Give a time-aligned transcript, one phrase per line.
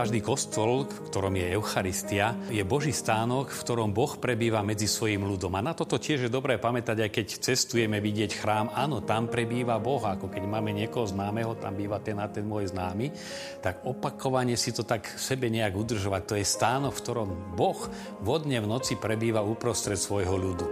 [0.00, 5.28] Každý kostol, v ktorom je Eucharistia, je Boží stánok, v ktorom Boh prebýva medzi svojim
[5.28, 5.52] ľudom.
[5.52, 8.72] A na toto tiež je dobré pamätať, aj keď cestujeme vidieť chrám.
[8.72, 12.72] Áno, tam prebýva Boh, ako keď máme niekoho známeho, tam býva ten a ten môj
[12.72, 13.12] známy.
[13.60, 16.22] Tak opakovane si to tak sebe nejak udržovať.
[16.32, 17.80] To je stánok, v ktorom Boh
[18.24, 20.66] vodne v noci prebýva uprostred svojho ľudu.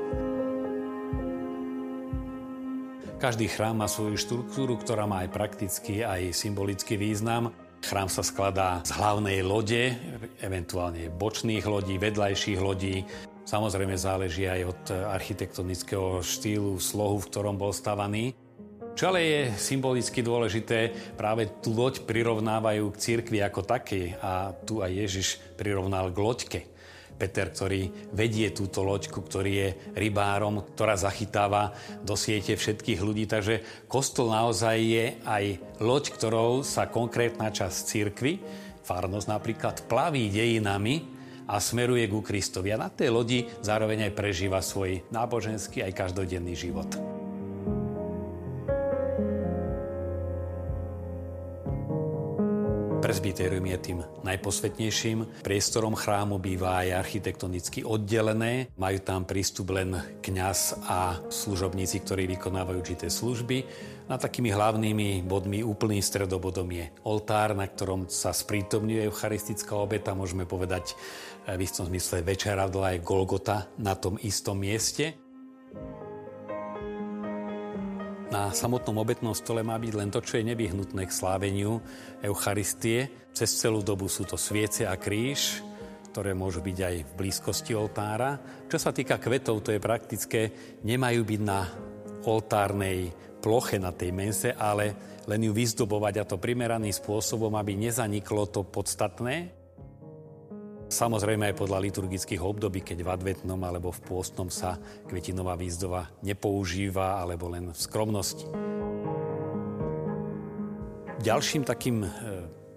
[3.20, 7.67] Každý chrám má svoju štruktúru, ktorá má aj praktický, aj symbolický význam.
[7.88, 9.96] Chrám sa skladá z hlavnej lode,
[10.44, 13.00] eventuálne bočných lodí, vedľajších lodí.
[13.48, 18.36] Samozrejme záleží aj od architektonického štýlu, slohu, v ktorom bol stavaný.
[18.92, 24.84] Čo ale je symbolicky dôležité, práve tú loď prirovnávajú k cirkvi ako takej a tu
[24.84, 26.60] aj Ježiš prirovnal k loďke.
[27.18, 31.74] Peter, ktorý vedie túto loďku, ktorý je rybárom, ktorá zachytáva
[32.06, 33.26] do siete všetkých ľudí.
[33.26, 35.44] Takže kostol naozaj je aj
[35.82, 38.38] loď, ktorou sa konkrétna časť církvy,
[38.86, 41.18] farnosť napríklad, plaví dejinami
[41.50, 42.70] a smeruje ku Kristovi.
[42.70, 47.07] A na tej lodi zároveň aj prežíva svoj náboženský aj každodenný život.
[53.18, 55.42] Presbyterium je tým najposvetnejším.
[55.42, 58.70] Priestorom chrámu býva aj architektonicky oddelené.
[58.78, 59.90] Majú tam prístup len
[60.22, 63.66] kňaz a služobníci, ktorí vykonávajú určité služby.
[64.06, 70.46] A takými hlavnými bodmi, úplným stredobodom je oltár, na ktorom sa sprítomňuje eucharistická obeta, môžeme
[70.46, 75.27] povedať eh, v istom zmysle večeradla aj Golgota na tom istom mieste.
[78.28, 81.80] Na samotnom obetnom stole má byť len to, čo je nevyhnutné k sláveniu
[82.20, 83.08] Eucharistie.
[83.32, 85.64] Cez celú dobu sú to sviece a kríž,
[86.12, 88.36] ktoré môžu byť aj v blízkosti oltára.
[88.68, 90.52] Čo sa týka kvetov, to je praktické,
[90.84, 91.72] nemajú byť na
[92.28, 93.08] oltárnej
[93.40, 94.92] ploche na tej mense, ale
[95.24, 99.57] len ju vyzdobovať a to primeraným spôsobom, aby nezaniklo to podstatné,
[100.88, 107.20] Samozrejme aj podľa liturgických období, keď v adventnom alebo v pôstnom sa kvetinová výzdova nepoužíva
[107.20, 108.48] alebo len v skromnosti.
[111.20, 112.08] Ďalším takým e,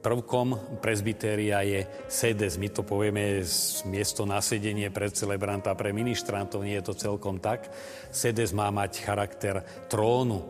[0.04, 2.60] prvkom presbytéria je sedes.
[2.60, 3.48] My to povieme
[3.88, 7.72] miesto nasedenie pre celebranta, pre ministrantov, nie je to celkom tak.
[8.12, 10.44] Sedes má mať charakter trónu.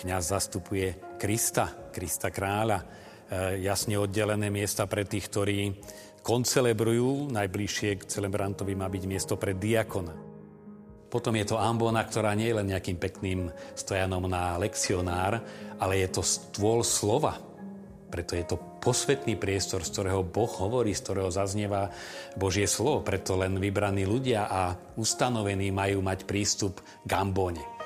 [0.00, 2.80] Kňaz zastupuje Krista, Krista kráľa.
[2.80, 5.76] E, jasne oddelené miesta pre tých, ktorí
[6.28, 10.12] koncelebrujú, najbližšie k celebrantovi má byť miesto pre diakona.
[11.08, 15.40] Potom je to ambona, ktorá nie je len nejakým pekným stojanom na lekcionár,
[15.80, 17.40] ale je to stôl slova.
[18.12, 21.88] Preto je to posvetný priestor, z ktorého Boh hovorí, z ktorého zaznieva
[22.36, 23.00] Božie slovo.
[23.00, 27.77] Preto len vybraní ľudia a ustanovení majú mať prístup k ambone.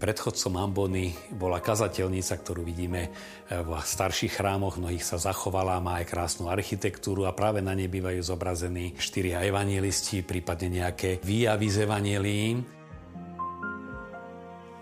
[0.00, 6.08] Predchodcom Ambony bola kazateľnica, ktorú vidíme eh, v starších chrámoch, mnohých sa zachovala, má aj
[6.08, 12.40] krásnu architektúru a práve na nej bývajú zobrazení štyria evangelisti, prípadne nejaké výjavy z evangelí.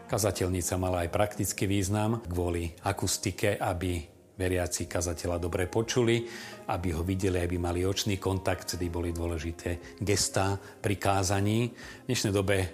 [0.06, 6.22] Kazateľnica mala aj praktický význam kvôli akustike, aby veriaci kazateľa dobre počuli,
[6.70, 11.74] aby ho videli, aby mali očný kontakt, kedy boli dôležité gestá pri kázaní.
[11.74, 12.66] V dnešnej dobe e,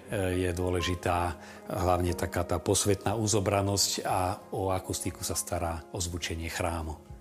[0.45, 1.33] je dôležitá
[1.73, 7.14] hlavne taká tá posvetná uzobranosť a o akustiku sa stará o zvučenie chrámu.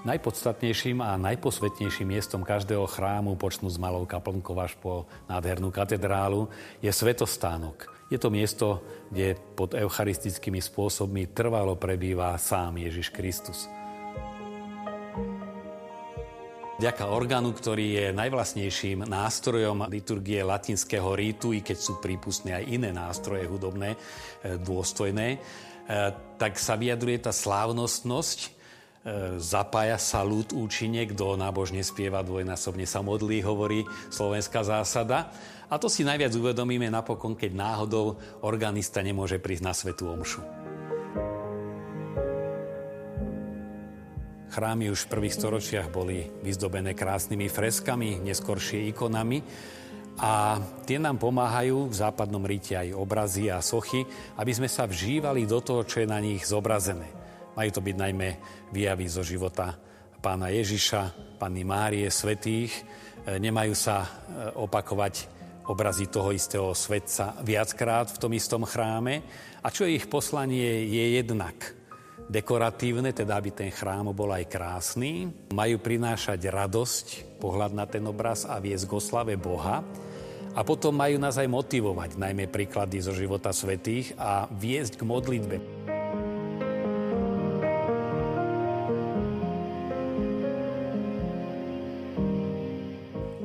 [0.00, 6.48] Najpodstatnejším a najposvetnejším miestom každého chrámu, počnú s malou kaplnkou až po nádhernú katedrálu,
[6.80, 7.84] je svetostánok.
[8.08, 8.80] Je to miesto,
[9.12, 13.68] kde pod eucharistickými spôsobmi trvalo prebýva sám Ježiš Kristus.
[16.80, 22.88] Vďaka orgánu, ktorý je najvlastnejším nástrojom liturgie latinského rítu, i keď sú prípustné aj iné
[22.88, 24.00] nástroje hudobné,
[24.40, 25.38] e, dôstojné, e,
[26.40, 28.59] tak sa vyjadruje tá slávnostnosť
[29.40, 35.32] zapája sa ľud účinne, kto nábožne spieva dvojnásobne sa modlí, hovorí slovenská zásada.
[35.70, 40.42] A to si najviac uvedomíme napokon, keď náhodou organista nemôže prísť na svetú omšu.
[44.50, 49.46] Chrámy už v prvých storočiach boli vyzdobené krásnymi freskami, neskoršie ikonami
[50.18, 50.58] a
[50.90, 54.02] tie nám pomáhajú v západnom ríte aj obrazy a sochy,
[54.36, 57.29] aby sme sa vžívali do toho, čo je na nich zobrazené.
[57.54, 58.28] Majú to byť najmä
[58.70, 59.78] výjavy zo života
[60.20, 62.70] pána Ježiša, Panny Márie, svetých.
[63.24, 64.08] E, nemajú sa e,
[64.60, 65.40] opakovať
[65.72, 69.24] obrazy toho istého svetca viackrát v tom istom chráme.
[69.64, 71.56] A čo je ich poslanie, je jednak
[72.30, 75.32] dekoratívne, teda aby ten chrám bol aj krásny.
[75.50, 77.06] Majú prinášať radosť,
[77.42, 79.82] pohľad na ten obraz a viesť k oslave Boha.
[80.50, 85.79] A potom majú nás aj motivovať, najmä príklady zo života svetých a viesť k modlitbe.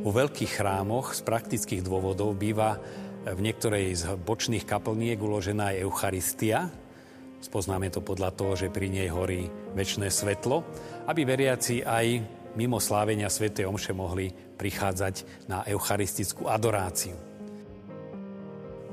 [0.06, 2.78] Vo veľkých chrámoch z praktických dôvodov býva
[3.26, 6.70] v niektorej z bočných kaplniek uložená aj Eucharistia.
[7.42, 10.62] Spoznáme to podľa toho, že pri nej horí väčšie svetlo,
[11.10, 12.22] aby veriaci aj
[12.54, 13.50] mimo slávenia Sv.
[13.50, 17.35] Omše mohli prichádzať na eucharistickú adoráciu.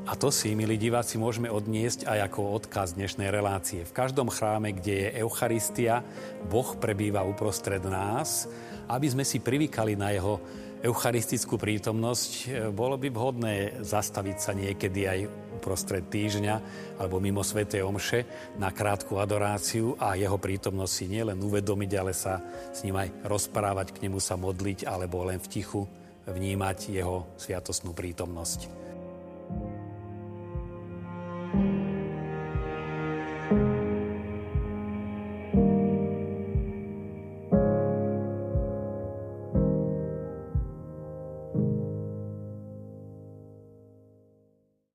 [0.03, 3.87] A to si, milí diváci, môžeme odniesť aj ako odkaz dnešnej relácie.
[3.87, 6.03] V každom chráme, kde je Eucharistia,
[6.51, 8.51] Boh prebýva uprostred nás,
[8.91, 10.43] aby sme si privykali na jeho
[10.83, 13.55] eucharistickú prítomnosť, bolo by vhodné
[13.87, 15.19] zastaviť sa niekedy aj
[15.63, 16.55] uprostred týždňa
[16.99, 17.63] alebo mimo Sv.
[17.63, 18.27] Omše
[18.59, 22.43] na krátku adoráciu a jeho prítomnosť si nielen uvedomiť, ale sa
[22.75, 25.87] s ním aj rozprávať, k nemu sa modliť alebo len v tichu
[26.27, 28.91] vnímať jeho sviatosnú prítomnosť.